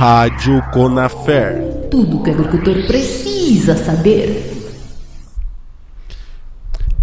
[0.00, 1.88] Rádio Conafer.
[1.90, 4.72] Tudo que o agricultor precisa saber.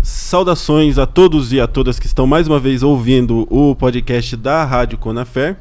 [0.01, 4.65] Saudações a todos e a todas que estão mais uma vez ouvindo o podcast da
[4.65, 5.57] Rádio Conafer.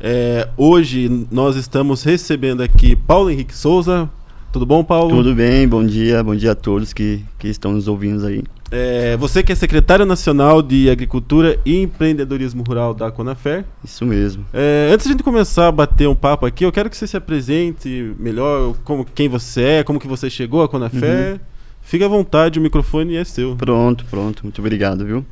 [0.00, 4.10] É, hoje nós estamos recebendo aqui Paulo Henrique Souza.
[4.54, 5.16] Tudo bom, Paulo?
[5.16, 8.40] Tudo bem, bom dia, bom dia a todos que, que estão nos ouvindo aí.
[8.70, 13.64] É, você que é secretário nacional de Agricultura e Empreendedorismo Rural da Conafer.
[13.84, 14.46] Isso mesmo.
[14.54, 17.04] É, antes de a gente começar a bater um papo aqui, eu quero que você
[17.04, 21.32] se apresente melhor, como quem você é, como que você chegou à Conafer.
[21.32, 21.40] Uhum.
[21.82, 23.56] Fique à vontade, o microfone é seu.
[23.56, 25.26] Pronto, pronto, muito obrigado, viu?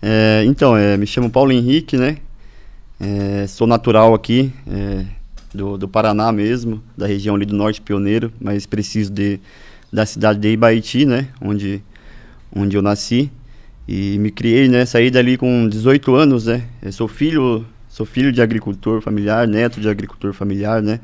[0.00, 2.18] É, então, é, me chamo Paulo Henrique, né?
[3.00, 5.04] É, sou natural aqui, é,
[5.54, 9.40] do, do Paraná mesmo, da região ali do Norte Pioneiro, mas preciso de,
[9.92, 11.28] da cidade de Ibaiti, né?
[11.40, 11.82] Onde,
[12.54, 13.30] onde eu nasci
[13.86, 14.84] e me criei, né?
[14.84, 16.64] Saí dali com 18 anos, né?
[16.82, 21.00] Eu sou filho, sou filho de agricultor familiar, neto de agricultor familiar, né?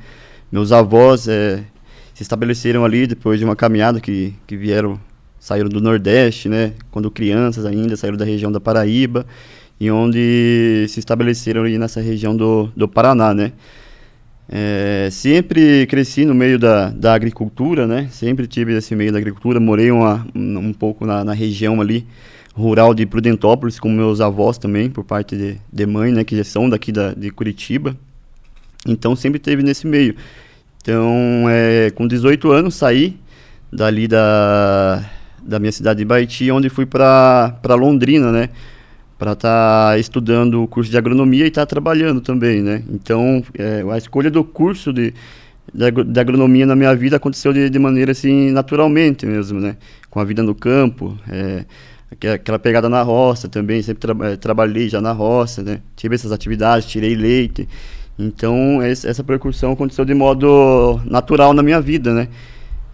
[0.53, 1.64] Meus avós é,
[2.12, 5.01] se estabeleceram ali depois de uma caminhada que, que vieram,
[5.41, 6.75] saíram do Nordeste, né?
[6.91, 9.27] Quando crianças ainda, saíram da região da Paraíba
[9.81, 13.53] e onde se estabeleceram ali nessa região do, do Paraná, né?
[14.48, 18.09] É, sempre cresci no meio da, da agricultura, né?
[18.11, 19.59] Sempre tive esse meio da agricultura.
[19.59, 22.06] Morei uma, um pouco na, na região ali
[22.55, 26.25] rural de Prudentópolis com meus avós também, por parte de, de mãe, né?
[26.25, 27.97] Que já são daqui da, de Curitiba.
[28.86, 30.14] Então sempre teve nesse meio.
[30.83, 33.17] Então, é, com 18 anos, saí
[33.73, 35.03] dali da,
[35.42, 38.51] da minha cidade de Baiti, onde fui para Londrina, né?
[39.25, 42.83] Para estar tá estudando o curso de agronomia e estar tá trabalhando também, né?
[42.91, 45.14] Então, é, a escolha do curso de,
[45.72, 49.78] de, agronomia na minha vida aconteceu de, de maneira assim, naturalmente mesmo, né?
[50.11, 51.64] Com a vida no campo, é,
[52.34, 55.80] aquela pegada na roça também, sempre tra é, trabalhei já na roça, né?
[55.96, 57.67] Tive essas atividades, tirei leite.
[58.18, 62.29] Então, essa percussão aconteceu de modo natural na minha vida, né?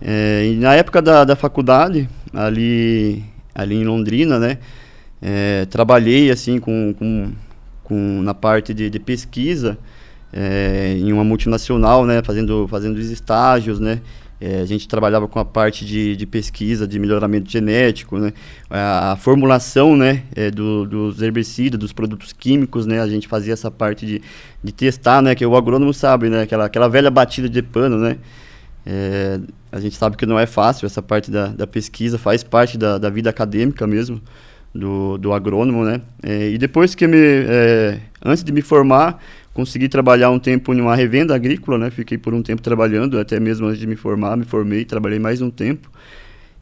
[0.01, 3.21] É, na época da, da faculdade, ali,
[3.53, 4.59] ali em Londrina, né?
[5.23, 7.33] É, trabalhei, assim, com, com,
[7.85, 9.77] com, na parte de, de pesquisa
[10.33, 12.23] é, em uma multinacional, né?
[12.23, 14.01] Fazendo, fazendo os estágios, né?
[14.41, 18.33] É, a gente trabalhava com a parte de, de pesquisa, de melhoramento genético, né?
[18.71, 23.01] A, a formulação, né, é, do, dos herbicidas, dos produtos químicos, né?
[23.03, 24.23] A gente fazia essa parte de,
[24.65, 25.35] de testar, né?
[25.35, 26.43] Que o agrônomo sabe, né?
[26.43, 28.17] Aquela, aquela velha batida de pano, né?
[28.87, 29.39] É,
[29.71, 32.97] a gente sabe que não é fácil essa parte da, da pesquisa, faz parte da,
[32.97, 34.23] da vida acadêmica mesmo
[34.75, 36.01] do, do agrônomo, né?
[36.23, 39.23] É, e depois que me, é, antes de me formar,
[39.53, 41.91] consegui trabalhar um tempo em uma revenda agrícola, né?
[41.91, 45.43] Fiquei por um tempo trabalhando, até mesmo antes de me formar, me formei, trabalhei mais
[45.43, 45.91] um tempo.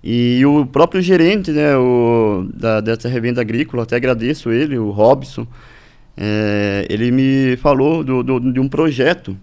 [0.03, 5.47] E o próprio gerente, né, o, da, dessa revenda agrícola, até agradeço ele, o Robson,
[6.17, 9.37] é, ele me falou do, do, de um projeto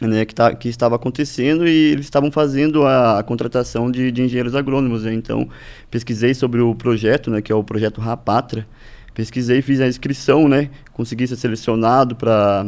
[0.00, 4.22] né, que, tá, que estava acontecendo e eles estavam fazendo a, a contratação de, de,
[4.22, 5.04] engenheiros agrônomos.
[5.04, 5.12] Né?
[5.12, 5.48] Então,
[5.90, 8.66] pesquisei sobre o projeto, né, que é o projeto Rapatra,
[9.14, 10.70] pesquisei, fiz a inscrição, né?
[10.92, 12.66] Consegui ser selecionado para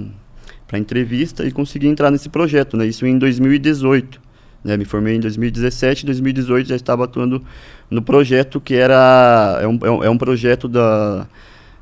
[0.73, 2.87] para entrevista e consegui entrar nesse projeto, né?
[2.87, 4.19] Isso em 2018.
[4.65, 4.77] Né?
[4.79, 7.45] Me formei em 2017, 2018 já estava atuando
[7.91, 11.27] no projeto que era é um, é um é projeto da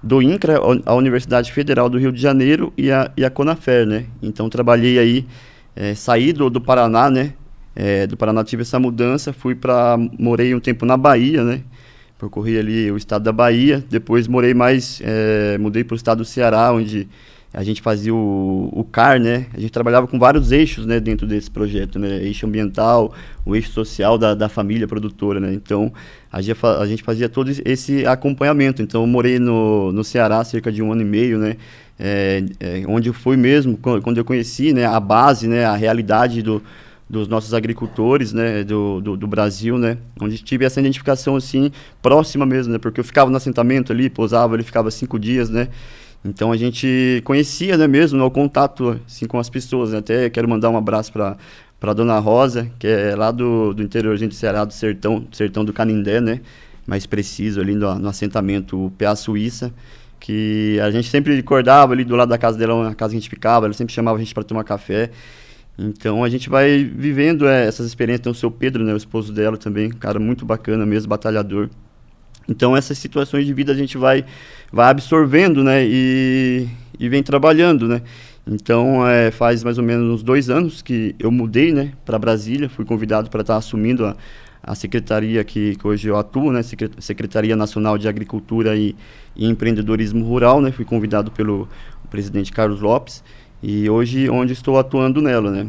[0.02, 4.06] do INCRA, a Universidade Federal do Rio de Janeiro e a, e a Conafer, né?
[4.22, 5.26] Então trabalhei aí,
[5.76, 7.34] é, saí do, do Paraná, né?
[7.74, 11.62] É, do Paraná tive essa mudança, fui para morei um tempo na Bahia, né?
[12.20, 16.24] percorri ali o estado da Bahia, depois morei mais, é, mudei para o estado do
[16.24, 17.08] Ceará, onde
[17.52, 19.46] a gente fazia o, o CAR, né?
[19.52, 22.22] A gente trabalhava com vários eixos, né, dentro desse projeto, né?
[22.22, 23.12] Eixo ambiental,
[23.44, 25.52] o eixo social da, da família produtora, né?
[25.52, 25.92] Então,
[26.30, 28.82] a gente, a gente fazia todo esse acompanhamento.
[28.82, 31.56] Então, eu morei no, no Ceará cerca de um ano e meio, né?
[31.98, 36.40] É, é, onde eu fui mesmo, quando eu conheci, né, a base, né, a realidade
[36.40, 36.62] do,
[37.06, 41.70] dos nossos agricultores, né, do, do, do, Brasil, né, onde tive essa identificação, assim,
[42.00, 45.68] próxima mesmo, né, porque eu ficava no assentamento ali, pousava ali, ficava cinco dias, né,
[46.24, 49.98] então a gente conhecia, né, mesmo, né, o contato, assim, com as pessoas, né?
[49.98, 51.36] até quero mandar um abraço para
[51.78, 55.72] para Dona Rosa, que é lá do, do interiorzinho do Ceará, do sertão, sertão do
[55.72, 56.42] Canindé, né,
[56.86, 59.72] mais preciso, ali no, no assentamento PA Suíça,
[60.20, 63.20] que a gente sempre acordava ali do lado da casa dela, na casa que a
[63.20, 65.10] gente ficava, ela sempre chamava a gente para tomar café,
[65.82, 68.22] então a gente vai vivendo é, essas experiências.
[68.22, 71.70] Tem o seu Pedro, né, o esposo dela também, um cara muito bacana mesmo, batalhador.
[72.50, 74.24] Então essas situações de vida a gente vai,
[74.72, 76.66] vai absorvendo, né, e,
[76.98, 78.02] e vem trabalhando, né.
[78.44, 82.68] Então é, faz mais ou menos uns dois anos que eu mudei, né, para Brasília.
[82.68, 84.16] Fui convidado para estar tá assumindo a,
[84.60, 86.60] a secretaria que, que hoje eu atuo, né,
[86.98, 88.96] Secretaria Nacional de Agricultura e,
[89.36, 91.68] e Empreendedorismo Rural, né, fui convidado pelo
[92.10, 93.22] presidente Carlos Lopes
[93.62, 95.68] e hoje onde estou atuando nela, né.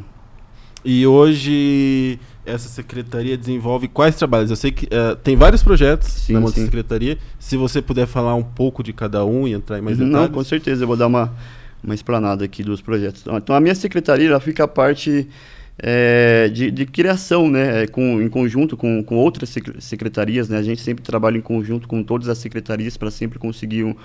[0.84, 2.20] E hoje
[2.52, 4.50] essa secretaria desenvolve quais trabalhos?
[4.50, 6.66] Eu sei que uh, tem vários projetos sim, na sim.
[6.66, 7.18] secretaria.
[7.40, 10.30] Se você puder falar um pouco de cada um e entrar em mais detalhes.
[10.30, 10.84] Não, com certeza.
[10.84, 11.34] Eu vou dar uma,
[11.84, 13.24] uma explanada aqui dos projetos.
[13.28, 15.28] Então, a minha secretaria ela fica a parte
[15.80, 17.84] é, de, de, criação, né?
[17.84, 20.58] É, com, em conjunto com, com outras secretarias, né?
[20.58, 23.96] A gente sempre trabalha em conjunto com todas as secretarias para sempre conseguir um,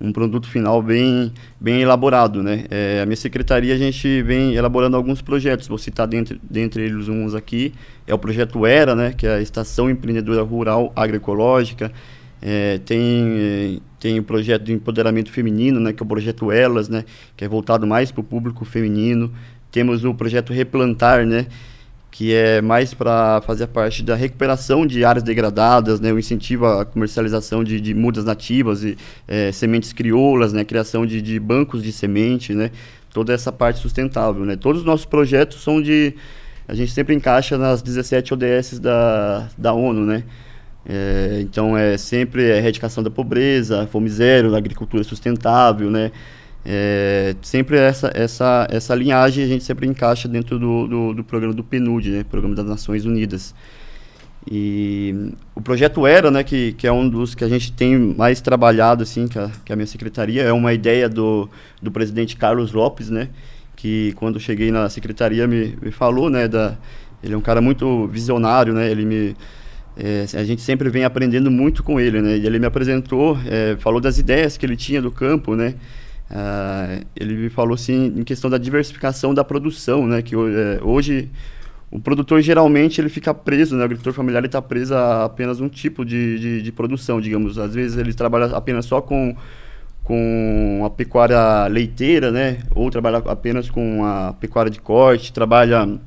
[0.00, 2.64] um produto final bem, bem elaborado, né?
[2.70, 7.08] É, a minha secretaria, a gente vem elaborando alguns projetos, vou citar dentre, dentre eles
[7.08, 7.74] uns aqui,
[8.06, 9.12] é o projeto ERA, né?
[9.12, 11.92] Que é a Estação Empreendedora Rural Agroecológica,
[12.40, 15.92] é, tem, tem o projeto de empoderamento feminino, né?
[15.92, 17.04] Que é o projeto Elas, né?
[17.36, 19.30] Que é voltado mais para o público feminino,
[19.70, 21.46] temos o projeto Replantar, né?
[22.10, 26.84] Que é mais para fazer parte da recuperação de áreas degradadas, né, o incentivo à
[26.84, 28.96] comercialização de, de mudas nativas e
[29.28, 32.70] é, sementes crioulas, né, criação de, de, bancos de semente, né,
[33.10, 34.56] toda essa parte sustentável, né.
[34.56, 36.14] Todos os nossos projetos são de,
[36.66, 40.24] a gente sempre encaixa nas 17 ODS da, da ONU, né.
[40.84, 46.10] É, então é sempre a erradicação da pobreza, fome zero, agricultura sustentável, né,
[46.64, 51.54] é, sempre essa, essa, essa linhagem a gente sempre encaixa dentro do, do, do, programa
[51.54, 53.54] do PNUD, né, Programa das Nações Unidas.
[54.50, 58.40] E o projeto ERA, né, que, que é um dos que a gente tem mais
[58.40, 61.48] trabalhado, assim, que a, que a minha secretaria, é uma ideia do,
[61.80, 63.28] do presidente Carlos Lopes, né,
[63.76, 66.76] que quando cheguei na secretaria me, me falou, né, da,
[67.22, 69.36] ele é um cara muito visionário, né, ele me...
[69.96, 74.00] É, a gente sempre vem aprendendo muito com ele, né, ele me apresentou, é, falou
[74.00, 75.74] das ideias que ele tinha do campo, né,
[76.30, 80.22] Uh, ele me falou assim em questão da diversificação da produção, né?
[80.22, 81.28] Que é, hoje
[81.90, 83.82] o produtor geralmente ele fica preso, né?
[83.82, 87.58] O agricultor familiar está preso a apenas um tipo de, de, de, produção, digamos.
[87.58, 89.34] Às vezes ele trabalha apenas só com
[90.04, 92.58] com a pecuária leiteira, né?
[92.74, 95.98] Ou trabalha apenas com a pecuária de corte, trabalha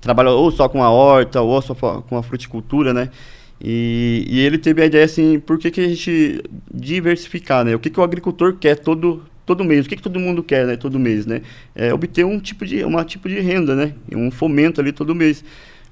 [0.00, 3.10] trabalha ou só com a horta ou só com a fruticultura, né?
[3.60, 7.74] E, e, ele teve a ideia assim, por que, que a gente diversificar, né?
[7.74, 9.84] O que, que o agricultor quer todo, todo mês?
[9.84, 10.76] O que, que todo mundo quer, né?
[10.76, 11.42] Todo mês, né?
[11.74, 13.94] É obter um tipo de, uma tipo de renda, né?
[14.14, 15.44] Um fomento ali todo mês.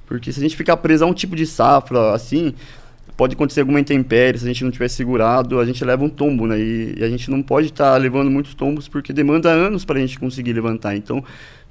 [0.06, 2.54] Porque se a gente ficar preso a um tipo de safra, assim,
[3.16, 6.46] pode acontecer alguma intempérie, se a gente não tiver segurado, a gente leva um tombo,
[6.46, 6.58] né?
[6.60, 9.98] E, e a gente não pode estar tá levando muitos tombos porque demanda anos para
[9.98, 10.94] a gente conseguir levantar.
[10.94, 11.24] Então,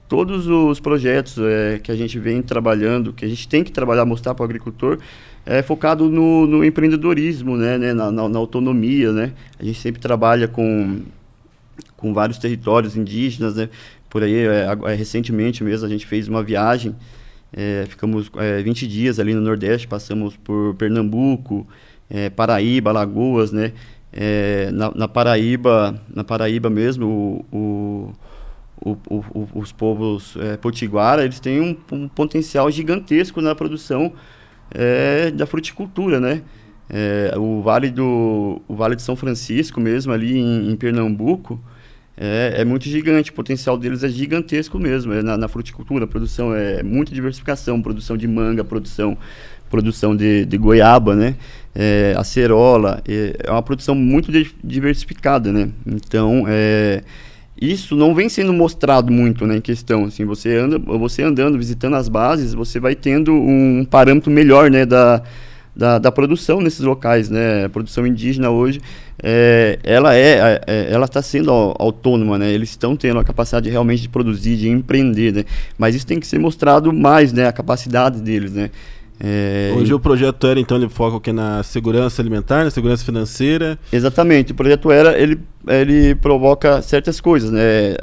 [0.07, 4.05] todos os projetos é, que a gente vem trabalhando, que a gente tem que trabalhar,
[4.05, 4.99] mostrar para o agricultor,
[5.45, 9.31] é focado no, no empreendedorismo, né, né na, na, na, autonomia, né?
[9.59, 11.01] A gente sempre trabalha com,
[11.95, 13.69] com vários territórios indígenas, né?
[14.09, 16.95] Por aí, é, é, recentemente mesmo, a gente fez uma viagem,
[17.53, 21.67] é, ficamos é, 20 dias ali no Nordeste, passamos por Pernambuco,
[22.09, 23.73] é, Paraíba, Alagoas, né?
[24.11, 28.13] É, na, na, Paraíba, na Paraíba mesmo, o,
[28.81, 34.13] o, o, o, os povos é, potiguara, eles têm um, um potencial gigantesco na produção
[34.71, 36.41] é, da fruticultura, né?
[36.89, 41.59] É, o vale do o vale de São Francisco mesmo ali em, em Pernambuco
[42.15, 46.07] é, é, muito gigante, o potencial deles é gigantesco mesmo é na, na, fruticultura, a
[46.07, 49.17] produção é muita diversificação, produção de manga, produção
[49.69, 51.35] produção de, de goiaba, né?
[51.73, 54.31] É, acerola, é, é uma produção muito
[54.63, 55.69] diversificada, né?
[55.85, 57.03] Então, é,
[57.59, 60.05] isso não vem sendo mostrado muito né, em questão.
[60.05, 64.85] Assim, você, anda, você andando, visitando as bases, você vai tendo um parâmetro melhor né,
[64.85, 65.21] da,
[65.73, 67.29] da, da produção nesses locais.
[67.29, 67.65] Né?
[67.65, 68.81] A produção indígena hoje,
[69.23, 72.51] é, ela é, é ela está sendo autônoma, né?
[72.51, 75.33] eles estão tendo a capacidade realmente de produzir, de empreender.
[75.33, 75.45] Né?
[75.77, 77.47] Mas isso tem que ser mostrado mais, né?
[77.47, 78.51] a capacidade deles.
[78.51, 78.69] Né?
[79.19, 83.79] É, Hoje o projeto era então ele foca que na segurança alimentar, na segurança financeira.
[83.91, 87.95] Exatamente, o projeto era ele ele provoca certas coisas, né?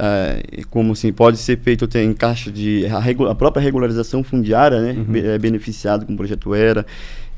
[0.69, 4.95] como assim pode ser feito tem encaixe de a, regula, a, própria regularização fundiária, né?
[4.97, 5.15] Uhum.
[5.15, 6.85] É beneficiado com o projeto era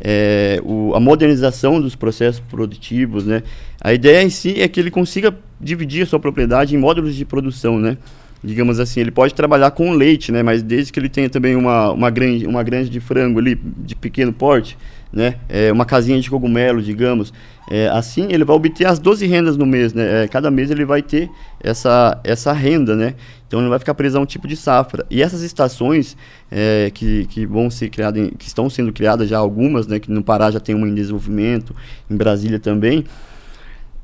[0.02, 3.44] é, o, a modernização dos processos produtivos, né?
[3.82, 7.24] A ideia em si é que ele consiga dividir a sua propriedade em módulos de
[7.24, 7.98] produção, né?
[8.46, 10.44] Digamos assim, ele pode trabalhar com leite, né?
[10.44, 13.96] Mas desde que ele tenha também uma, uma, grande, uma grande de frango ali, de
[13.96, 14.78] pequeno porte,
[15.12, 15.36] né?
[15.50, 17.34] É, uma casinha de cogumelo, digamos.
[17.70, 20.24] É, assim, ele vai obter as 12 rendas no mês, né?
[20.24, 23.16] É, cada mês ele vai ter essa, essa renda, né?
[23.48, 25.06] Então ele vai ficar preso a um tipo de safra.
[25.10, 26.16] E essas estações
[26.52, 30.00] é, que, que vão ser criadas, que estão sendo criadas já algumas, né?
[30.00, 31.76] Que no Pará já tem uma em desenvolvimento,
[32.10, 33.06] em Brasília também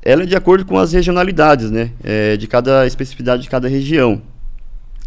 [0.02, 1.90] ela é de acordo com as regionalidades, né?
[2.02, 4.20] É, de cada especificidade de cada região.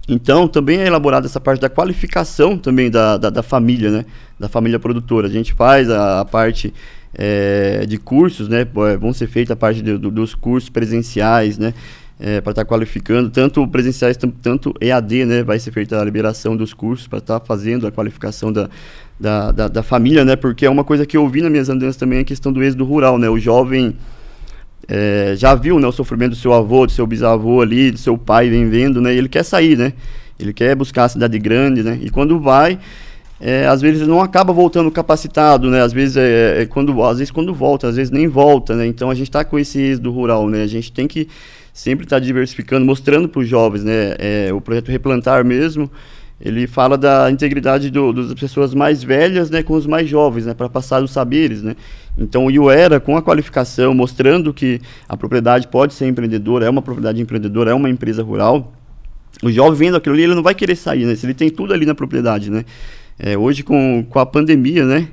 [0.08, 4.06] Então, também é elaborada essa parte da qualificação também da, da, da família, né?
[4.40, 5.28] Da família produtora.
[5.28, 6.74] A gente faz a, a parte
[7.14, 8.66] é, de cursos, né?
[9.00, 11.74] Vão ser feitas a parte de, do, dos cursos presenciais, né?
[12.18, 15.44] É, para estar tá qualificando, tanto presenciais, tanto EAD, né?
[15.44, 18.70] Vai ser feita a liberação dos cursos para estar tá fazendo a qualificação da,
[19.20, 20.36] da, da, da, família, né?
[20.36, 22.86] Porque é uma coisa que eu vi nas minhas andanças também, a questão do êxodo
[22.86, 23.28] rural, né?
[23.28, 23.96] O jovem
[24.88, 28.18] é, já viu né, o sofrimento do seu avô, do seu bisavô ali, do seu
[28.18, 29.14] pai, vem vendo, né?
[29.14, 29.94] E ele quer sair, né?
[30.40, 31.98] Ele quer buscar a cidade grande, né?
[32.02, 32.78] E quando vai,
[33.40, 35.82] é, às vezes não acaba voltando capacitado, né?
[35.82, 38.86] Às vezes é, é, quando, às vezes quando volta, às vezes nem volta, né?
[38.86, 40.62] Então a gente está com esse êxodo rural, né?
[40.64, 41.28] A gente tem que
[41.74, 44.16] sempre estar tá diversificando, mostrando para os jovens, né?
[44.20, 45.90] É, o projeto Replantar mesmo,
[46.40, 50.54] ele fala da integridade do, das pessoas mais velhas, né, com os mais jovens, né,
[50.54, 51.76] para passar os saberes, né.
[52.18, 56.82] Então o IOERA, com a qualificação, mostrando que a propriedade pode ser empreendedora, é uma
[56.82, 58.74] propriedade empreendedora, é uma empresa rural,
[59.44, 61.74] o jovem vendo aquilo ali, ele não vai querer sair, né, se ele tem tudo
[61.74, 62.66] ali na propriedade, né.
[63.18, 65.08] É, hoje com, com a pandemia, né,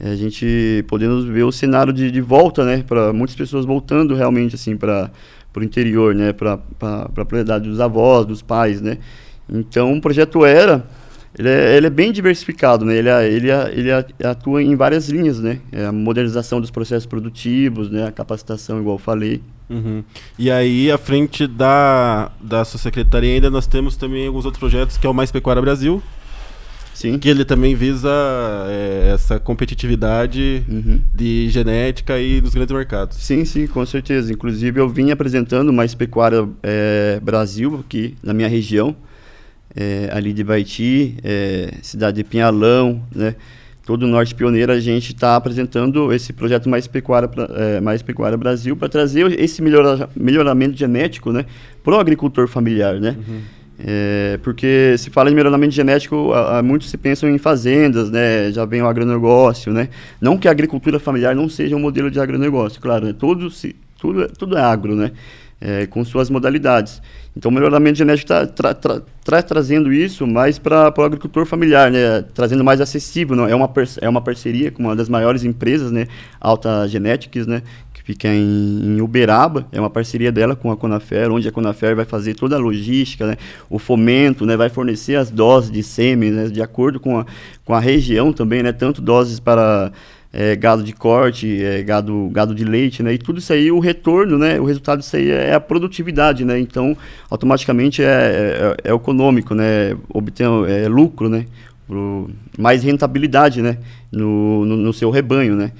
[0.00, 4.16] é, a gente podendo ver o cenário de, de volta, né, para muitas pessoas voltando
[4.16, 5.10] realmente assim para
[5.56, 8.98] o interior, né, para a propriedade dos avós, dos pais, né.
[9.48, 10.84] Então o projeto Era
[11.38, 12.96] ele é, ele é, bem diversificado, né?
[12.96, 13.90] Ele, ele, ele
[14.24, 15.60] atua em várias linhas, né?
[15.70, 18.06] É a modernização dos processos produtivos, né?
[18.06, 19.42] A capacitação, igual eu falei.
[19.68, 20.02] Uhum.
[20.38, 24.96] E aí, à frente da, da sua secretaria, ainda nós temos também alguns outros projetos,
[24.96, 26.02] que é o Mais Pecuária Brasil.
[26.94, 27.18] Sim.
[27.18, 28.08] Que ele também visa
[28.70, 31.02] é, essa competitividade uhum.
[31.14, 33.18] de genética e dos grandes mercados.
[33.18, 34.32] Sim, sim, com certeza.
[34.32, 38.96] Inclusive, eu vim apresentando Mais Pecuária é, Brasil aqui na minha região
[39.76, 43.34] é, ali de Baiti, é, cidade de Pinhalão, né?
[43.84, 48.36] Todo o Norte Pioneiro a gente está apresentando esse projeto Mais Pecuária, é, Mais Pecuária
[48.36, 51.44] Brasil para trazer esse melhora, melhoramento genético né,
[51.84, 53.14] para o agricultor familiar, né?
[53.16, 53.40] Uhum.
[53.78, 58.50] É, porque se fala em melhoramento genético, há, há muitos se pensam em fazendas, né?
[58.50, 59.88] Já vem o agronegócio, né?
[60.20, 63.14] Não que a agricultura familiar não seja um modelo de agronegócio, claro, né?
[63.16, 65.12] Tudo, se, tudo, tudo é agro, né?
[65.58, 67.00] É, com suas modalidades.
[67.36, 71.90] Então, o melhoramento genético está tra, tra, tra, trazendo isso mais para o agricultor familiar,
[71.90, 72.22] né?
[72.34, 73.36] trazendo mais acessível.
[73.36, 73.46] Não?
[73.46, 73.70] É, uma
[74.00, 76.06] é uma parceria com uma das maiores empresas, né?
[76.40, 77.62] Alta Genetics, né?
[77.92, 79.66] que fica em, em, Uberaba.
[79.70, 83.26] É uma parceria dela com a Conafer, onde a Conafer vai fazer toda a logística,
[83.26, 83.36] né?
[83.68, 84.56] o fomento, né?
[84.56, 86.48] vai fornecer as doses de sêmen, né?
[86.48, 87.26] de acordo com a,
[87.66, 88.72] com a região também, né?
[88.72, 89.92] tanto doses para
[90.38, 93.14] é, gado de corte, é, gado, gado de leite, né?
[93.14, 94.60] E tudo isso aí, o retorno, né?
[94.60, 96.60] O resultado disso aí é a produtividade, né?
[96.60, 96.94] Então,
[97.30, 99.96] automaticamente é, é, é econômico, né?
[100.10, 101.46] Obtém é, lucro, né?
[101.86, 102.28] Pro,
[102.58, 103.78] mais rentabilidade, né?
[104.12, 105.72] No, no, no, seu rebanho, né?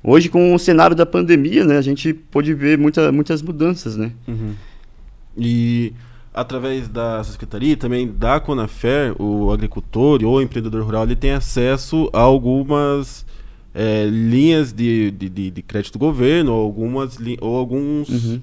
[0.00, 1.76] Hoje, com o cenário da pandemia, né?
[1.76, 4.12] A gente pode ver muita, muitas mudanças, né?
[4.28, 4.54] Uhum.
[5.36, 5.92] E
[6.32, 12.08] através da secretaria também da Conafer, o agricultor ou o empreendedor rural ele tem acesso
[12.12, 13.26] a algumas
[13.74, 18.08] é, linhas de, de, de, crédito do governo, ou algumas ou alguns.
[18.08, 18.40] Uhum.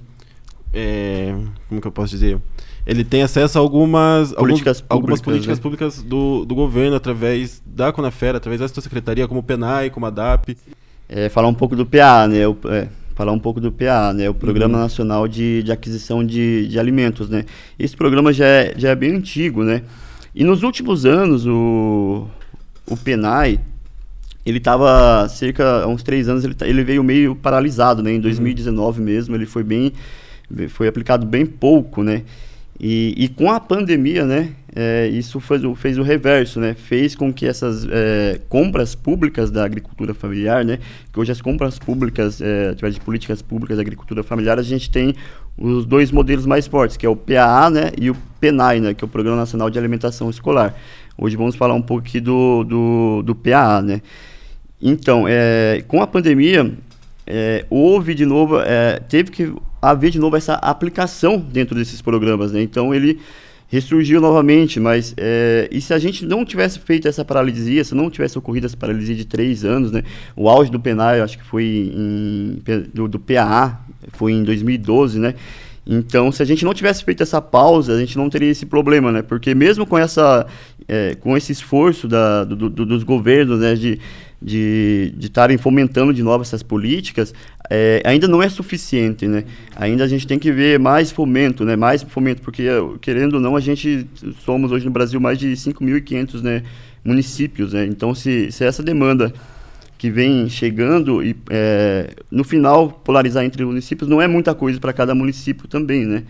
[0.74, 1.34] É,
[1.68, 2.38] como que eu posso dizer?
[2.86, 5.62] Ele tem acesso a algumas políticas alguns, públicas, algumas políticas né?
[5.62, 10.06] públicas do, do governo através da Conafera, através da sua secretaria, como o PENAI, como
[10.06, 10.56] a DAP.
[11.08, 12.46] É, falar um pouco do PA, né?
[12.46, 14.28] O, é, falar um pouco do PA, né?
[14.28, 14.82] O Programa uhum.
[14.82, 17.44] Nacional de, de Aquisição de, de Alimentos, né?
[17.78, 19.82] Esse programa já é, já é bem antigo, né?
[20.34, 22.26] E nos últimos anos, o,
[22.88, 23.60] o PENAI,
[24.44, 28.12] ele estava cerca uns três anos ele, tá, ele veio meio paralisado né?
[28.12, 29.04] Em 2019 uhum.
[29.04, 29.92] mesmo ele foi bem
[30.68, 32.22] foi aplicado bem pouco né?
[32.80, 34.50] E, e com a pandemia né?
[34.74, 36.74] É, isso fez, fez o reverso né?
[36.74, 40.78] Fez com que essas é, compras públicas da agricultura familiar né?
[41.12, 44.90] Que hoje as compras públicas é, através de políticas públicas da agricultura familiar a gente
[44.90, 45.14] tem
[45.56, 47.92] os dois modelos mais fortes que é o PAA né?
[47.96, 48.94] E o PENAI né?
[48.94, 50.74] Que é o Programa Nacional de Alimentação Escolar.
[51.16, 54.02] Hoje vamos falar um pouco aqui do do, do PAA né
[54.82, 56.72] então, é, com a pandemia,
[57.26, 62.52] é, houve de novo, é, teve que haver de novo essa aplicação dentro desses programas,
[62.52, 62.62] né?
[62.62, 63.20] Então, ele
[63.68, 68.10] ressurgiu novamente, mas é, e se a gente não tivesse feito essa paralisia, se não
[68.10, 70.02] tivesse ocorrido essa paralisia de três anos, né?
[70.36, 72.62] O auge do PENAI, acho que foi em,
[72.92, 73.80] do, do PAA,
[74.12, 75.34] foi em 2012, né?
[75.86, 79.10] Então, se a gente não tivesse feito essa pausa, a gente não teria esse problema,
[79.10, 79.22] né?
[79.22, 80.46] Porque mesmo com essa,
[80.86, 83.98] é, com esse esforço da, do, do, dos governos, né, de
[84.44, 87.32] de estarem fomentando de novo essas políticas,
[87.70, 89.44] é, ainda não é suficiente, né?
[89.76, 91.76] Ainda a gente tem que ver mais fomento, né?
[91.76, 92.64] Mais fomento, porque
[93.00, 94.06] querendo ou não, a gente
[94.44, 96.62] somos hoje no Brasil mais de 5.500 né,
[97.04, 97.86] municípios, né?
[97.86, 99.32] Então, se, se essa demanda
[99.96, 104.92] que vem chegando e é, no final polarizar entre municípios não é muita coisa para
[104.92, 106.24] cada município também, né?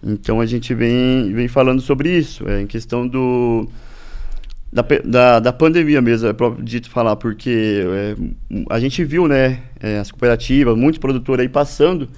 [0.00, 3.68] Então a gente vem, vem falando sobre isso, é, em questão do
[4.72, 8.16] da, da, da pandemia mesmo, é próprio dito falar, porque é,
[8.70, 12.08] a gente viu, né, é, as cooperativas, muitos produtores aí passando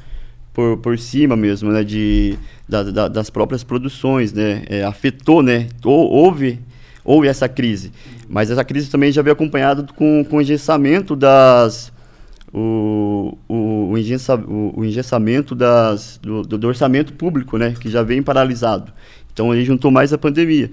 [0.52, 5.68] por, por cima mesmo, né, de, da, da, das próprias produções, né, é, afetou, né,
[5.82, 6.60] houve,
[7.02, 7.90] houve essa crise,
[8.28, 11.90] mas essa crise também já veio acompanhada com, com o engessamento das,
[12.52, 18.02] o, o, o, engessa, o, o engessamento das, do, do, orçamento público, né, que já
[18.02, 18.92] vem paralisado.
[19.32, 20.70] Então, ele juntou mais a pandemia.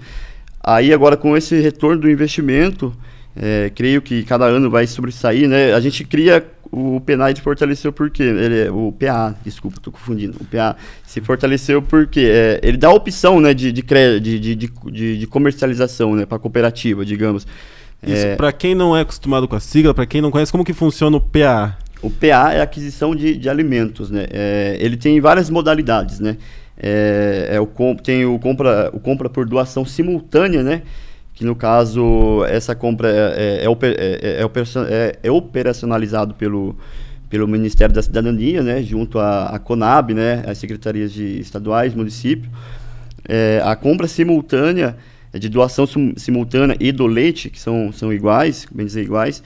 [0.62, 2.94] Aí agora com esse retorno do investimento,
[3.34, 5.72] é, creio que cada ano vai sobressair, né?
[5.72, 10.36] A gente cria o PNAD fortaleceu porque ele é, o PA, desculpa, estou confundindo.
[10.40, 13.82] O PA se fortaleceu porque é, ele dá opção, né, de, de,
[14.20, 17.46] de, de, de comercialização, né, para cooperativa, digamos.
[18.02, 20.64] Isso, é, para quem não é acostumado com a sigla, para quem não conhece, como
[20.64, 21.76] que funciona o PA?
[22.00, 24.26] O PA é aquisição de, de alimentos, né?
[24.30, 26.38] É, ele tem várias modalidades, né?
[26.82, 27.68] É, é o,
[28.02, 30.82] tem o compra, o compra por doação simultânea, né?
[31.34, 34.38] Que no caso, essa compra é, é, é,
[34.88, 36.76] é, é operacionalizado pelo,
[37.28, 38.82] pelo Ministério da Cidadania, né?
[38.82, 40.42] Junto à, à Conab, né?
[40.46, 42.50] As secretarias de estaduais, município.
[43.62, 44.96] a compra simultânea
[45.32, 49.42] de doação simultânea e do leite, que são, são iguais, bem dizer iguais,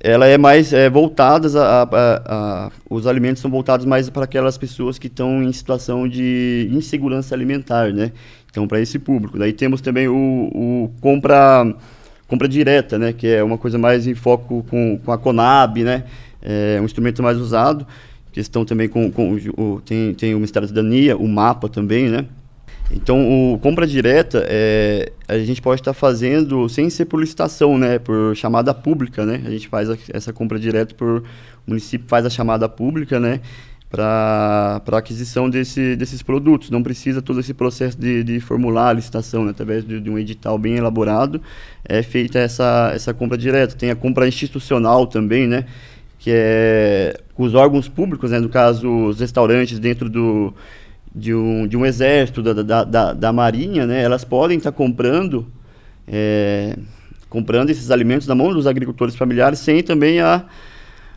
[0.00, 4.56] ela é mais é, voltada, a, a, a, os alimentos são voltados mais para aquelas
[4.56, 8.12] pessoas que estão em situação de insegurança alimentar, né?
[8.50, 9.38] Então, para esse público.
[9.38, 11.74] Daí temos também o, o, compra,
[12.28, 13.12] compra direta, né?
[13.12, 16.04] Que é uma coisa mais em foco com, com a Conab, né?
[16.40, 17.86] É um instrumento mais usado.
[18.32, 22.24] Questão também com, com o, tem, tem o Ministério da Cidadania, o MAPA também, né?
[22.90, 27.98] Então, o compra direta, é, a gente pode estar fazendo sem ser por licitação, né?
[27.98, 29.42] Por chamada pública, né?
[29.44, 31.18] A gente faz a, essa compra direta por...
[31.66, 33.40] O município faz a chamada pública, né?
[33.90, 36.70] Para aquisição desse, desses produtos.
[36.70, 39.50] Não precisa todo esse processo de, de formular a licitação, né?
[39.50, 41.42] Através de, de, um edital bem elaborado,
[41.84, 43.74] é feita essa, essa compra direta.
[43.74, 45.66] Tem a compra institucional também, né?
[46.18, 48.40] Que é os órgãos públicos, né?
[48.40, 50.54] No caso, os restaurantes dentro do
[51.18, 54.76] de um, de um exército, da, da, da, da marinha, né, elas podem estar tá
[54.76, 55.46] comprando,
[56.06, 56.76] é,
[57.28, 60.44] comprando esses alimentos na mão dos agricultores familiares sem também a,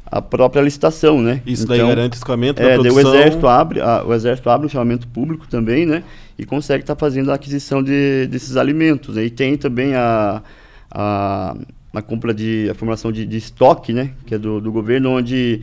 [0.05, 1.41] a própria licitação, né?
[1.45, 3.11] Isso então, daí garante escoamento é, da produção.
[3.11, 6.03] O exército abre, a, o exército abre um chamamento público também, né?
[6.37, 9.15] E consegue estar tá fazendo a aquisição de, desses alimentos.
[9.15, 9.25] Né?
[9.25, 10.41] E tem também a,
[10.89, 11.55] a,
[11.93, 14.11] a compra de a formulação de, de estoque, né?
[14.25, 15.61] Que é do, do governo, onde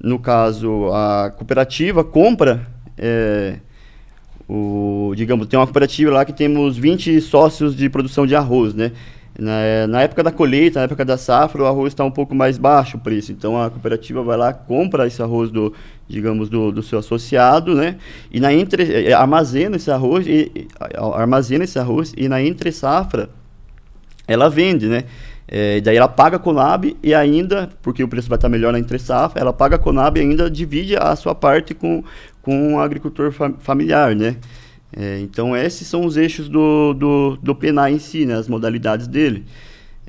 [0.00, 3.56] no caso a cooperativa compra é,
[4.48, 8.92] o, digamos, tem uma cooperativa lá que temos 20 sócios de produção de arroz, né?
[9.38, 12.58] Na, na época da colheita, na época da safra, o arroz está um pouco mais
[12.58, 13.30] baixo o preço.
[13.30, 15.72] Então a cooperativa vai lá, compra esse arroz do,
[16.08, 17.96] digamos, do, do seu associado, né?
[18.32, 20.66] E na entre, é, armazena esse arroz, e,
[21.14, 23.28] armazena esse arroz e na entre safra
[24.26, 25.04] ela vende, né?
[25.50, 28.78] É, daí ela paga a Conab e ainda, porque o preço vai estar melhor na
[28.78, 32.04] entre safra, ela paga a Conab e ainda divide a sua parte com,
[32.42, 34.36] com o agricultor fam familiar, né?
[34.94, 38.34] É, então esses são os eixos do, do, do PENAI em si, né?
[38.34, 39.44] As modalidades dele.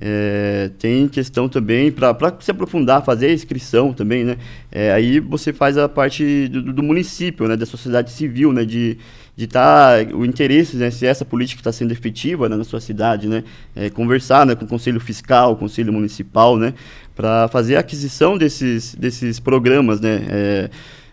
[0.02, 4.38] É, tem questão também, para se aprofundar, fazer a inscrição também, né?
[4.72, 7.58] É, aí você faz a parte do, do, município, né?
[7.58, 8.64] Da sociedade civil, né?
[8.64, 8.98] De
[9.40, 10.92] de estar tá, o interesse, né?
[10.92, 13.46] Se essa política está sendo efetiva né, na sua cidade, né?
[13.74, 16.74] É, conversar né, com o conselho fiscal, o conselho municipal, né?
[17.16, 20.26] Para fazer a aquisição desses, desses programas, né?
[20.28, 20.70] É,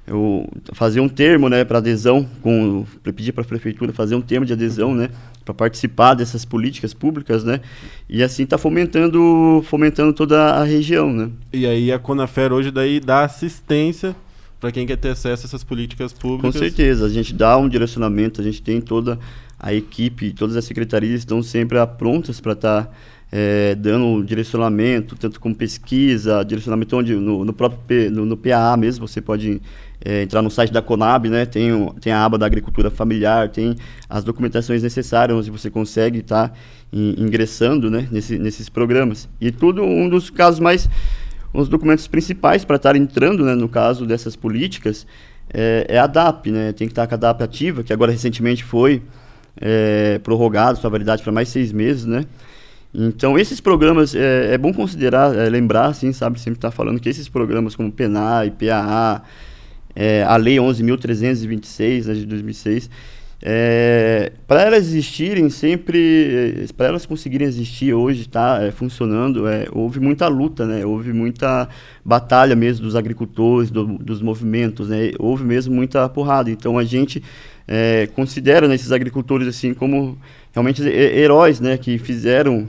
[0.08, 4.46] eu fazer um termo, né, para adesão, com pedir para a prefeitura fazer um termo
[4.46, 5.08] de adesão, né,
[5.44, 7.60] para participar dessas políticas públicas, né,
[8.08, 11.28] e assim está fomentando, fomentando toda a região, né.
[11.52, 14.14] E aí a Conafer hoje daí dá assistência
[14.60, 16.54] para quem quer ter acesso a essas políticas públicas.
[16.54, 19.18] Com certeza, a gente dá um direcionamento, a gente tem toda
[19.58, 22.90] a equipe, todas as secretarias estão sempre prontas para estar tá,
[23.32, 28.76] é, dando direcionamento, tanto com pesquisa, direcionamento onde no, no próprio P, no, no PAA
[28.76, 29.60] mesmo, você pode
[30.04, 31.46] é, entrar no site da Conab, né?
[31.46, 33.76] Tem, tem a aba da agricultura familiar, tem
[34.08, 36.54] as documentações necessárias onde você consegue estar tá
[36.92, 38.06] ingressando né?
[38.10, 39.28] Nesse, nesses programas.
[39.40, 40.88] E tudo um dos casos mais,
[41.60, 43.54] os documentos principais para estar entrando, né?
[43.54, 45.06] No caso dessas políticas,
[45.52, 46.72] é, é a DAP, né?
[46.72, 49.02] Tem que estar com a DAP ativa, que agora recentemente foi
[49.60, 52.24] é, prorrogado sua validade para mais seis meses, né?
[52.94, 56.98] Então, esses programas, é, é bom considerar, é, lembrar, assim, sabe, sempre estar tá falando
[57.00, 59.22] que esses programas como PENAI, PAA,
[59.94, 62.88] é, a Lei 11.326, né, de 2006,
[63.42, 70.00] é, para elas existirem sempre, para elas conseguirem existir hoje, tá é, funcionando, é, houve
[70.00, 70.86] muita luta, né?
[70.86, 71.68] Houve muita
[72.04, 75.10] batalha mesmo dos agricultores, do, dos movimentos, né?
[75.18, 76.50] Houve mesmo muita porrada.
[76.50, 77.22] Então a gente
[77.68, 80.18] é, considera né, esses agricultores assim como
[80.52, 81.76] realmente heróis, né?
[81.76, 82.66] Que fizeram,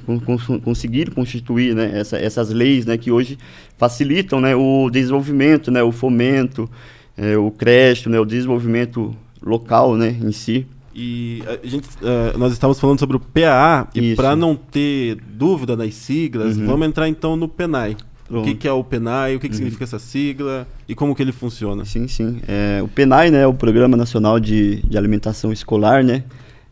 [0.63, 1.91] conseguiram constituir, né?
[1.97, 2.97] Essa, essas leis, né?
[2.97, 3.37] Que hoje
[3.77, 4.53] facilitam, né?
[4.53, 5.81] O desenvolvimento, né?
[5.81, 6.69] O fomento,
[7.15, 8.19] é, o crédito, né?
[8.19, 10.65] O desenvolvimento local, né, em si.
[10.99, 15.75] E a gente, uh, nós estávamos falando sobre o PAA, e para não ter dúvida
[15.75, 16.65] nas siglas, uhum.
[16.65, 17.95] vamos entrar então no PENAI.
[18.27, 18.41] Pronto.
[18.41, 19.57] O que, que, é o PENAI, o que, que uhum.
[19.57, 21.85] significa essa sigla e como que ele funciona?
[21.85, 22.39] Sim, sim.
[22.47, 26.23] É, o PENAI né, é o Programa Nacional de, de Alimentação Escolar, né?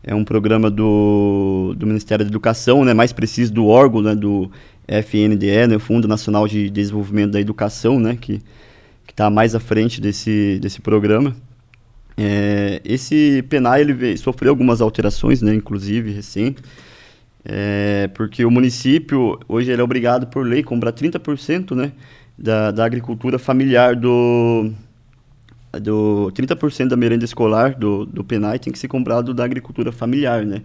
[0.02, 4.50] É um programa do, do Ministério da Educação, né, mais preciso do órgão né, do
[4.86, 8.40] FNDE, né, o Fundo Nacional de Desenvolvimento da Educação, né, que
[9.08, 11.34] está mais à frente desse, desse programa.
[12.16, 16.62] É, esse PENAI ele sofreu algumas alterações, né, inclusive recente,
[17.44, 21.92] é, porque o município hoje ele é obrigado por lei a comprar 30% né,
[22.36, 24.72] da, da agricultura familiar do,
[25.80, 30.44] do 30% da merenda escolar do, do PENAI tem que ser comprado da agricultura familiar,
[30.44, 30.62] né?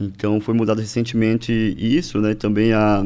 [0.00, 2.34] Então foi mudado recentemente isso, né?
[2.34, 3.04] Também a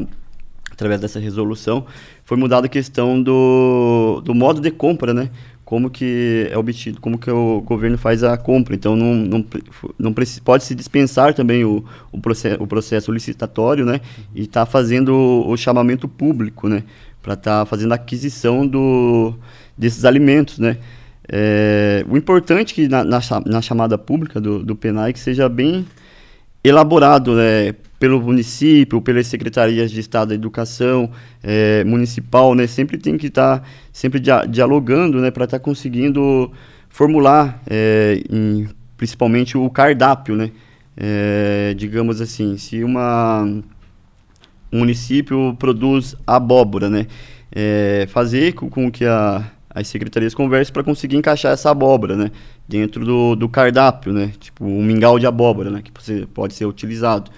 [0.71, 1.85] através dessa resolução
[2.25, 5.29] foi mudada a questão do, do modo de compra, né?
[5.65, 8.75] Como que é obtido, como que o governo faz a compra.
[8.75, 9.45] Então, não, não,
[9.97, 13.99] não pode se dispensar também o, o, processo, o processo licitatório, né?
[14.35, 16.83] E estar tá fazendo o, o, chamamento público, né?
[17.19, 19.33] Para estar tá fazendo a aquisição do,
[19.75, 20.77] desses alimentos, né?
[21.27, 25.49] É, o importante é que na, na, na, chamada pública do, do PENAI que seja
[25.49, 25.83] bem
[26.63, 27.73] elaborado, né?
[28.05, 31.09] Pelo município, pelas secretarias de Estado da Educação
[31.41, 35.63] é, municipal, né, sempre tem que estar tá, sempre dia, dialogando, né, para estar tá
[35.63, 36.51] conseguindo
[36.87, 40.51] formular, é, em, principalmente o cardápio, né,
[40.95, 43.43] é, digamos assim, se uma
[44.71, 47.07] um município produz abóbora, né,
[48.09, 52.29] fazer com, com que a, as secretarias conversem para conseguir encaixar essa abóbora, né,
[52.67, 55.91] dentro do, do cardápio, né, tipo um mingau de abóbora, né, que
[56.27, 57.31] pode ser utilizado.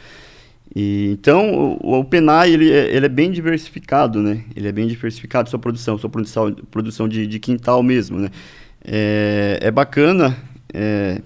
[0.80, 4.44] E, então, o, o Penai, ele, é, ele é bem diversificado, né?
[4.56, 8.30] Ele é bem diversificado sua produção, sua produção, produção de, de quintal mesmo, né?
[8.86, 10.38] É, é bacana
[10.72, 11.20] é,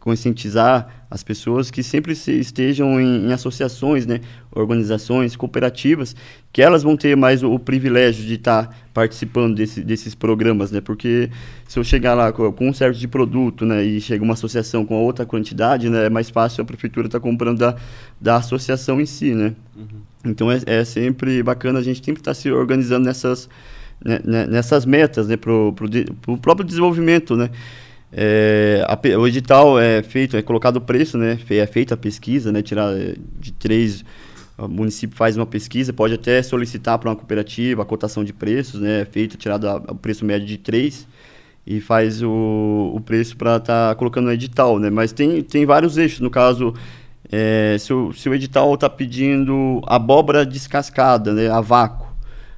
[0.00, 6.16] conscientizar as pessoas que sempre estejam em, em, associações, né, organizações, cooperativas,
[6.52, 10.70] que elas vão ter mais o, o privilégio de estar tá participando desse, desses programas,
[10.70, 11.28] né, porque
[11.68, 14.86] se eu chegar lá com, com, um certo de produto, né, e chega uma associação
[14.86, 17.76] com outra quantidade, né, é mais fácil a prefeitura estar tá comprando da,
[18.18, 19.54] da associação em si, né.
[19.76, 20.00] Uhum.
[20.24, 23.50] Então é, é sempre bacana a gente sempre estar tá se organizando nessas,
[24.02, 27.50] né, né nessas metas, né, para o próprio desenvolvimento, né.
[28.12, 31.38] É, a, o edital é feito, é colocado o preço, né?
[31.48, 32.62] É feita a pesquisa, né?
[32.62, 34.04] Tirar é, de três,
[34.58, 38.80] o município faz uma pesquisa, pode até solicitar para uma cooperativa a cotação de preços,
[38.80, 39.02] né?
[39.02, 41.06] É feito, tirado o preço médio de três
[41.66, 44.90] e faz o, o preço para estar tá colocando no edital, né?
[44.90, 46.74] Mas tem, tem vários eixos, no caso,
[47.30, 51.48] é, se, o, se o edital está pedindo abóbora descascada, né?
[51.48, 52.08] A vácuo,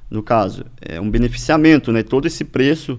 [0.09, 2.01] no caso, é um beneficiamento, né?
[2.01, 2.97] Todo esse preço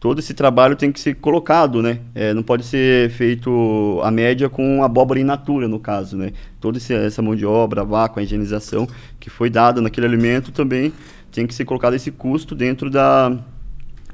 [0.00, 2.00] todo esse trabalho tem que ser colocado, né?
[2.14, 6.32] É, não pode ser feito a média com abóbora in natura, no caso, né?
[6.58, 8.88] Toda essa mão de obra, a vácuo, a higienização
[9.20, 10.90] que foi dada naquele alimento também
[11.30, 13.36] tem que ser colocado esse custo dentro da,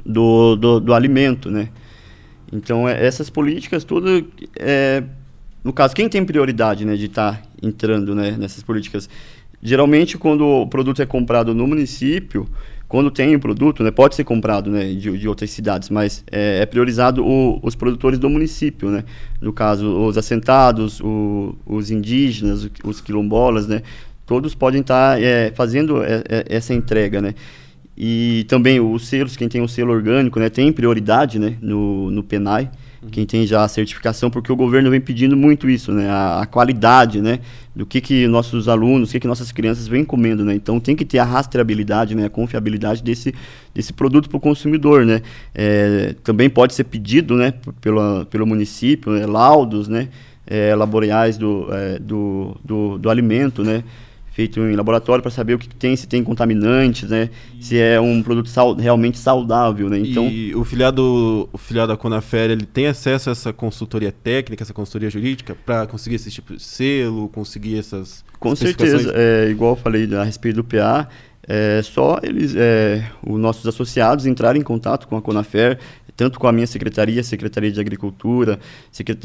[0.05, 1.68] do, do, do alimento, né?
[2.53, 4.25] Então, é, essas políticas todas,
[4.59, 5.05] é,
[5.62, 9.09] no caso, quem tem prioridade né, de estar tá entrando né, nessas políticas?
[9.62, 12.49] Geralmente, quando o produto é comprado no município,
[12.88, 16.61] quando tem o produto, né, pode ser comprado né, de, de outras cidades, mas é,
[16.61, 19.05] é priorizado o, os produtores do município, né?
[19.40, 23.83] No caso, os assentados, o, os indígenas, os quilombolas, né?
[24.25, 27.35] Todos podem estar tá, é, fazendo é, é, essa entrega, né?
[27.96, 32.22] E também os selos, quem tem o selo orgânico, né, tem prioridade, né, no, no
[32.22, 32.70] PENAI
[33.11, 36.09] quem tem já a certificação, porque o governo vem pedindo muito isso, né?
[36.09, 37.40] A, a qualidade, né?
[37.75, 40.55] Do que, que nossos alunos, o que, que nossas crianças vêm comendo, né?
[40.55, 42.27] Então tem que ter a rastreabilidade, né?
[42.27, 43.35] A confiabilidade desse,
[43.75, 45.23] desse produto para o consumidor, né?
[45.55, 47.55] É, também pode ser pedido, né?
[47.81, 49.27] Pelo, pelo município, né?
[49.27, 50.09] laudos, né?
[50.47, 50.75] É,
[51.38, 53.83] do, é, do, do, do alimento, né?
[54.37, 57.31] Feito em laboratório para saber o que tem, se tem contaminantes, né?
[57.59, 59.99] Se é um produto sal, realmente saudável, né?
[59.99, 64.62] Então, e o filiado, o filiado da Conafer, ele tem acesso a essa consultoria técnica,
[64.62, 69.72] essa consultoria jurídica para conseguir esse tipo de selo, conseguir essas Com certeza, é, igual
[69.72, 71.09] eu falei a respeito do PA,
[71.49, 75.79] é só eles, é, os nossos associados entrarem em contato com a Conafer,
[76.16, 78.59] tanto com a minha secretaria, Secretaria de Agricultura,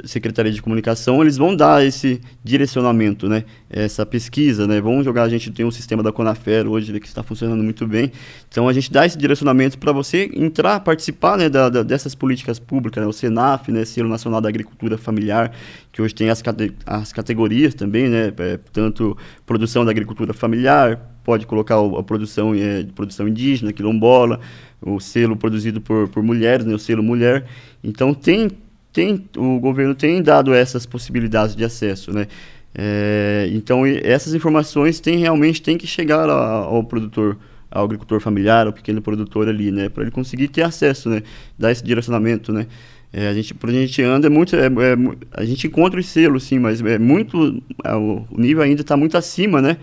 [0.03, 3.45] Secretaria de Comunicação, eles vão dar esse direcionamento, né?
[3.69, 4.81] Essa pesquisa, né?
[4.81, 8.11] Vão jogar, a gente tem um sistema da Conafer hoje que está funcionando muito bem.
[8.49, 12.59] Então a gente dá esse direcionamento para você entrar, participar né, da, da, dessas políticas
[12.59, 13.07] públicas, né?
[13.07, 13.85] o SENAF, né?
[13.85, 15.51] Selo Nacional da Agricultura Familiar,
[15.91, 18.33] que hoje tem as, cate as categorias também, né?
[18.37, 24.39] É, tanto produção da agricultura familiar, pode colocar a produção, é, produção indígena, quilombola,
[24.81, 27.45] o selo produzido por, por mulheres, né, o selo mulher.
[27.83, 28.49] Então tem,
[28.91, 32.27] tem, o governo tem dado essas possibilidades de acesso, né?
[32.73, 37.37] É, então essas informações tem realmente tem que chegar ao, ao produtor,
[37.69, 41.21] ao agricultor familiar, ao pequeno produtor ali, né, para ele conseguir ter acesso, né,
[41.59, 42.67] dar esse direcionamento, né.
[43.13, 44.95] É, a gente, por onde a gente anda, é muito, é, é,
[45.33, 49.17] a gente encontra os selos, sim, mas é muito, é, o nível ainda está muito
[49.17, 49.75] acima, né,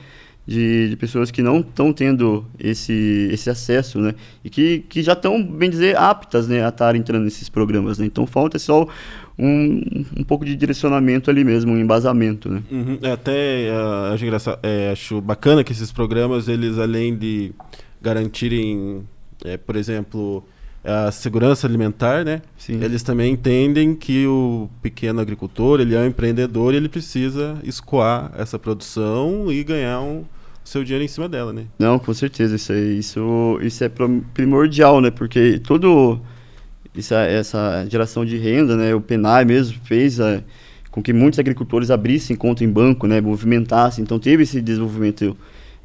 [0.49, 4.15] de, de pessoas que não estão tendo esse, esse acesso, né?
[4.43, 8.07] E que, que já estão, bem dizer, aptas né, a estar entrando nesses programas, né?
[8.07, 8.89] Então falta só
[9.39, 9.83] um,
[10.17, 12.63] um pouco de direcionamento ali mesmo, um embasamento, né?
[12.71, 12.99] Uhum.
[13.03, 17.53] É, até uh, acho, engraçado, é, acho bacana que esses programas, eles além de
[18.01, 19.03] garantirem,
[19.45, 20.43] é, por exemplo,
[20.83, 22.41] a segurança alimentar, né?
[22.57, 22.83] Sim.
[22.83, 28.33] Eles também entendem que o pequeno agricultor, ele é um empreendedor e ele precisa escoar
[28.35, 30.25] essa produção e ganhar um,
[30.69, 31.65] seu dinheiro em cima dela, né?
[31.79, 33.91] Não, com certeza, isso é, isso, isso é
[34.35, 35.11] primordial, né?
[35.11, 36.21] Porque todo
[36.97, 38.95] essa, essa geração de renda, né?
[38.95, 40.43] O PENAI mesmo fez a,
[40.91, 43.19] com que muitos agricultores abrissem conta em banco, né?
[43.19, 45.35] Movimentassem, então teve esse desenvolvimento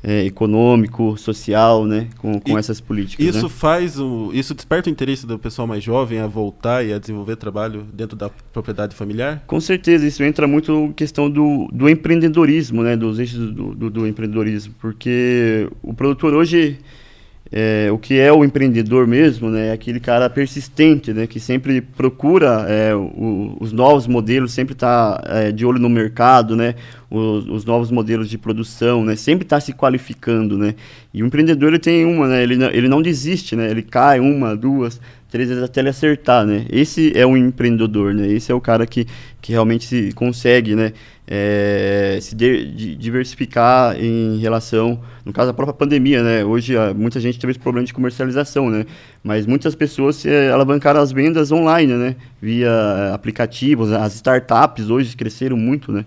[0.03, 3.25] é, econômico, social, né, com, com essas políticas.
[3.25, 3.49] Isso né?
[3.49, 7.37] faz o, isso desperta o interesse do pessoal mais jovem a voltar e a desenvolver
[7.37, 9.43] trabalho dentro da propriedade familiar?
[9.47, 14.07] Com certeza, isso entra muito questão do, do empreendedorismo, né, dos eixos do, do, do
[14.07, 16.77] empreendedorismo, porque o produtor hoje
[17.55, 19.67] é, o que é o empreendedor mesmo, né?
[19.67, 21.27] É aquele cara persistente, né?
[21.27, 26.55] Que sempre procura é, o, os novos modelos, sempre está é, de olho no mercado,
[26.55, 26.73] né?
[27.11, 29.15] Os, os, novos modelos de produção, né?
[29.15, 30.73] Sempre está se qualificando, né?
[31.13, 32.41] E o empreendedor ele tem uma, né?
[32.41, 33.69] Ele, ele não desiste, né?
[33.69, 36.65] Ele cai uma, duas, três vezes até ele acertar, né?
[36.71, 38.27] Esse é o empreendedor, né?
[38.27, 39.05] Esse é o cara que,
[39.39, 40.91] que realmente se consegue, né?
[41.25, 46.43] É, se de, diversificar em relação, no caso da própria pandemia, né?
[46.43, 48.85] Hoje muita gente teve esse problema de comercialização, né?
[49.23, 52.15] Mas muitas pessoas se alavancaram as vendas online, né?
[52.41, 56.03] Via aplicativos, as startups hoje cresceram muito, né?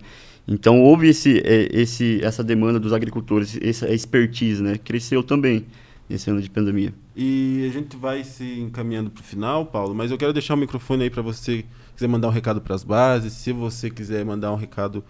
[0.47, 4.77] Então houve esse, é, esse, essa demanda dos agricultores, essa expertise, né?
[4.77, 5.65] Cresceu também
[6.07, 6.93] nesse ano de pandemia.
[7.15, 10.57] E a gente vai se encaminhando para o final, Paulo, mas eu quero deixar o
[10.57, 11.65] microfone aí para você
[11.97, 15.03] quiser mandar um recado para as bases, se você quiser mandar um recado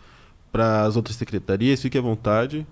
[0.49, 2.65] para as outras secretarias, fique à vontade,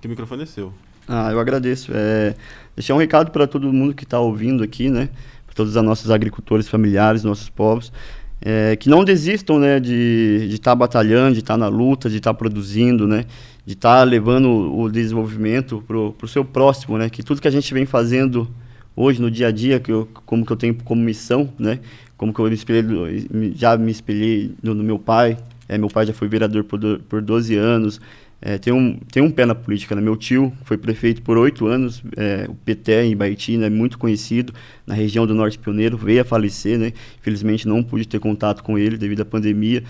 [0.00, 0.74] que o microfone é seu.
[1.06, 1.92] Ah, eu agradeço.
[1.94, 2.34] É,
[2.74, 5.08] deixar um recado para todo mundo que está ouvindo aqui, né?
[5.46, 7.92] Para todos os nossos agricultores familiares, nossos povos,
[8.40, 9.78] é, que não desistam, né?
[9.78, 13.24] De estar tá batalhando, de estar tá na luta, de estar tá produzindo, né?
[13.64, 17.08] De estar tá levando o desenvolvimento para o seu próximo, né?
[17.08, 18.48] Que tudo que a gente vem fazendo
[18.96, 21.78] hoje no dia a dia, que eu, como que eu tenho como missão, né?
[22.16, 25.36] Como que eu me espelhei, já me espelhei no, no meu pai.
[25.68, 28.00] É, meu pai já foi vereador por, do, por 12 anos.
[28.46, 30.02] É, tem, um, tem um pé na política, né?
[30.02, 33.70] Meu tio foi prefeito por oito anos, é, o PT em Baiti, né?
[33.70, 34.52] Muito conhecido
[34.86, 36.92] na região do Norte Pioneiro, veio a falecer, né?
[37.18, 39.82] Infelizmente não pude ter contato com ele devido à pandemia.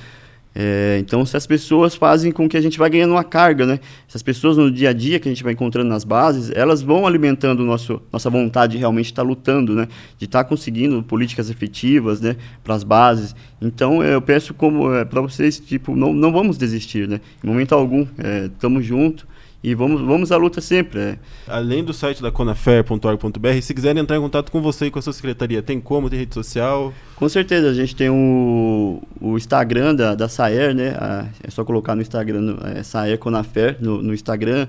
[0.55, 3.81] É, então, se as pessoas fazem com que a gente vá ganhando uma carga, né?
[4.09, 7.07] Essas pessoas no dia a dia que a gente vai encontrando nas bases, elas vão
[7.07, 9.89] alimentando nosso, nossa vontade de realmente estar lutando, né?
[10.17, 12.37] De estar conseguindo políticas efetivas, né?
[12.63, 13.35] Para as bases.
[13.61, 17.21] Então, eu peço como é, para vocês, tipo, não, não vamos desistir, né?
[17.43, 18.07] Em momento algum,
[18.53, 19.27] estamos é, juntos
[19.65, 21.01] e vamos, vamos à luta sempre.
[21.01, 21.19] É.
[21.49, 25.03] Além do site da conafer.org.br, se quiserem entrar em contato com você e com a
[25.03, 26.11] sua secretaria, tem como?
[26.11, 26.93] Tem rede social?
[27.17, 30.95] Com certeza, a gente tem o, o Instagram da, da Saer, né?
[31.43, 34.69] é só colocar no Instagram, é, Saer Conafer, no, no Instagram.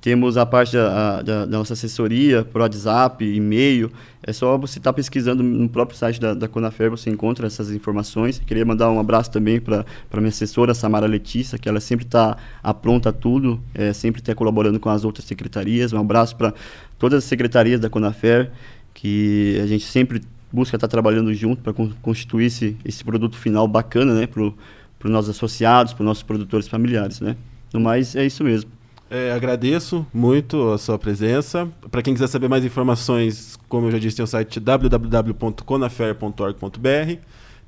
[0.00, 3.92] Temos a parte da, da, da nossa assessoria, por WhatsApp, e-mail.
[4.22, 6.48] É só você estar tá pesquisando no próprio site da, da
[6.90, 8.40] você encontra essas informações.
[8.46, 12.38] Queria mandar um abraço também para a minha assessora, Samara Letícia, que ela sempre está
[12.62, 15.92] apronta a tudo, é, sempre está colaborando com as outras secretarias.
[15.92, 16.54] Um abraço para
[16.98, 18.50] todas as secretarias da Conafer,
[18.94, 23.68] que a gente sempre busca estar tá trabalhando junto para constituir esse, esse produto final
[23.68, 27.20] bacana né, para os nossos associados, para os nossos produtores familiares.
[27.20, 27.36] Né?
[27.70, 28.79] No mais, é isso mesmo.
[29.10, 31.68] É, agradeço muito a sua presença.
[31.90, 37.18] Para quem quiser saber mais informações, como eu já disse, tem o site www.conafer.org.br.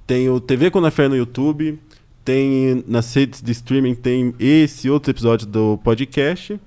[0.07, 1.81] Tem o TV Conafer no YouTube.
[2.25, 6.61] Tem nas redes de streaming tem esse outro episódio do podcast.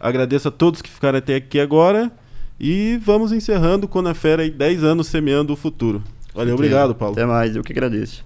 [0.00, 2.10] Agradeço a todos que ficaram até aqui agora.
[2.58, 6.02] E vamos encerrando Conafer aí 10 anos semeando o futuro.
[6.34, 7.14] Valeu, obrigado, Paulo.
[7.14, 8.24] Até mais, eu que agradeço.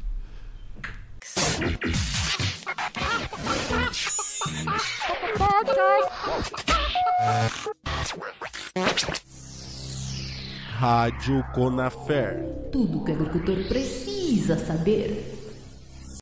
[10.79, 12.45] Rádio Conafer.
[12.71, 15.38] Tudo que o agricultor precisa saber.